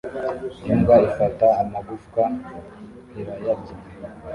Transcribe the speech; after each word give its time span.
Imbwa 0.71 0.95
ifata 1.07 1.47
amagufwa 1.61 2.23
irayarya 3.19 3.75